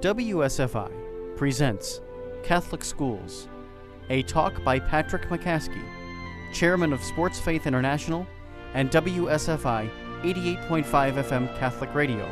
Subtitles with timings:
[0.00, 0.90] WSFI
[1.38, 2.02] presents
[2.42, 3.48] Catholic Schools,
[4.10, 5.82] a talk by Patrick McCaskey,
[6.52, 8.26] Chairman of Sports Faith International
[8.74, 9.88] and WSFI
[10.20, 12.30] 88.5 FM Catholic Radio,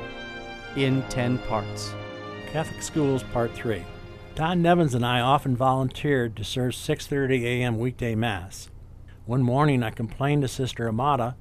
[0.76, 1.94] in 10 parts.
[2.52, 3.82] Catholic Schools Part 3.
[4.34, 7.78] Don Nevins and I often volunteered to serve 6:30 a.m.
[7.78, 8.68] weekday mass.
[9.24, 11.34] One morning I complained to Sister Amata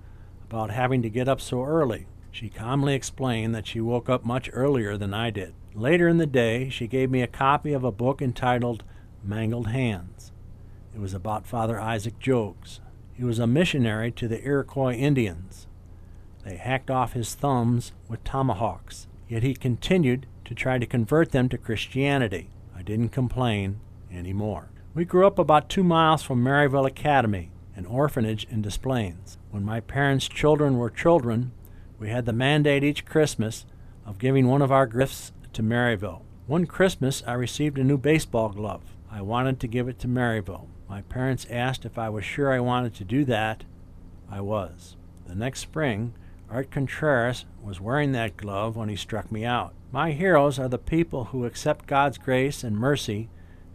[0.46, 2.08] about having to get up so early.
[2.32, 5.54] She calmly explained that she woke up much earlier than I did.
[5.76, 8.84] Later in the day, she gave me a copy of a book entitled
[9.24, 10.32] Mangled Hands.
[10.94, 12.80] It was about Father Isaac Jogues.
[13.14, 15.66] He was a missionary to the Iroquois Indians.
[16.46, 21.50] They hacked off his thumbs with tomahawks, yet he continued to try to convert them
[21.50, 22.50] to Christianity.
[22.76, 23.80] I didn't complain
[24.12, 24.70] anymore.
[24.94, 29.40] We grew up about two miles from Maryville Academy, an orphanage in Des Plaines.
[29.50, 31.52] When my parents' children were children,
[31.98, 33.66] we had the mandate each Christmas
[34.06, 36.22] of giving one of our gifts to Maryville.
[36.48, 38.84] One Christmas, I received a new baseball glove.
[39.10, 40.68] I wanted to give it to Maryville.
[40.90, 43.64] My parents asked if I was sure I wanted to do that.
[44.30, 44.98] I was.
[45.28, 46.14] The next spring,
[46.50, 49.74] Art Contreras was wearing that glove when he struck me out.
[49.92, 53.30] My heroes are the people who accept God's grace and mercy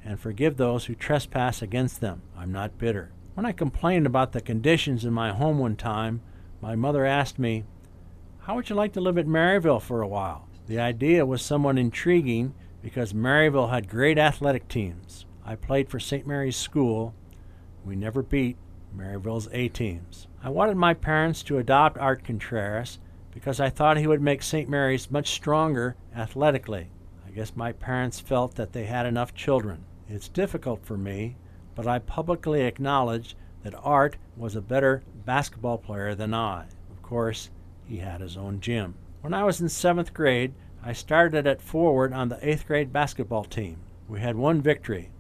[0.04, 2.22] and forgive those who trespass against them.
[2.36, 3.12] I'm not bitter.
[3.34, 6.22] When I complained about the conditions in my home one time,
[6.60, 7.64] my mother asked me,
[8.40, 10.47] How would you like to live at Maryville for a while?
[10.68, 12.52] The idea was somewhat intriguing
[12.82, 15.24] because Maryville had great athletic teams.
[15.42, 16.26] I played for St.
[16.26, 17.14] Mary's School.
[17.86, 18.58] We never beat
[18.94, 20.26] Maryville's A teams.
[20.42, 22.98] I wanted my parents to adopt Art Contreras
[23.32, 24.68] because I thought he would make St.
[24.68, 26.90] Mary's much stronger athletically.
[27.26, 29.86] I guess my parents felt that they had enough children.
[30.06, 31.36] It's difficult for me,
[31.74, 36.66] but I publicly acknowledge that Art was a better basketball player than I.
[36.90, 37.48] Of course,
[37.86, 38.96] he had his own gym.
[39.20, 43.44] When I was in seventh grade, I started at forward on the eighth grade basketball
[43.44, 43.78] team.
[44.08, 45.10] We had one victory.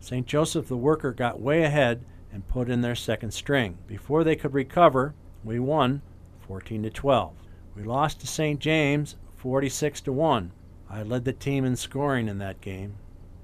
[0.00, 0.26] St.
[0.26, 3.76] Joseph the Worker got way ahead and put in their second string.
[3.86, 5.14] Before they could recover,
[5.44, 6.00] we won
[6.46, 7.34] 14 to 12.
[7.76, 8.58] We lost to St.
[8.58, 10.50] James 46 to 1.
[10.88, 12.94] I led the team in scoring in that game.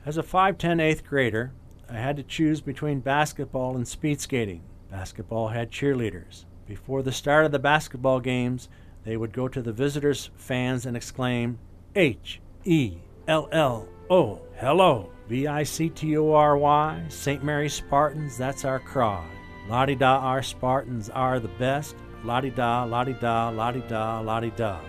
[0.07, 1.53] As a 5'10 eighth grader,
[1.91, 4.63] I had to choose between basketball and speed skating.
[4.91, 6.47] Basketball had cheerleaders.
[6.67, 8.71] Before the start of the basketball games,
[9.05, 11.59] they would go to the visitors' fans and exclaim,
[11.95, 12.99] H E
[13.29, 17.43] L L O, hello, V I C T O R Y, St.
[17.45, 19.25] Mary Spartans, that's our cry.
[19.69, 21.97] La di da, our Spartans are the best.
[22.23, 24.81] La di da, la di da, la di da, la di da.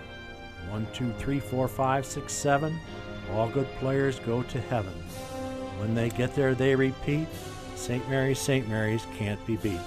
[0.70, 2.78] One, two, three, four, five, six, seven.
[3.32, 4.92] All good players go to heaven.
[5.78, 7.28] When they get there, they repeat,
[7.74, 8.06] St.
[8.08, 8.68] Mary's, St.
[8.68, 9.80] Mary's can't be beat.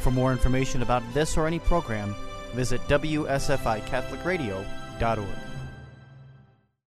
[0.00, 2.14] For more information about this or any program,
[2.56, 5.55] visit WSFICatholicradio.org.